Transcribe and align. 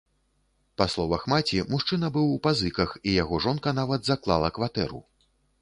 Па 0.81 0.87
словах 0.93 1.25
маці, 1.33 1.59
мужчына 1.75 2.09
быў 2.17 2.33
у 2.37 2.41
пазыках 2.49 2.97
і 3.07 3.15
яго 3.23 3.41
жонка 3.47 3.77
нават 3.81 4.01
заклала 4.13 4.55
кватэру. 4.61 5.05